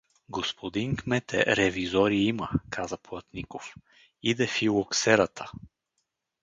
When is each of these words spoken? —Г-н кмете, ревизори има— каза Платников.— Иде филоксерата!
—Г-н 0.33 0.95
кмете, 0.95 1.45
ревизори 1.55 2.17
има— 2.17 2.49
каза 2.69 2.97
Платников.— 2.97 3.75
Иде 4.29 4.47
филоксерата! 4.47 5.51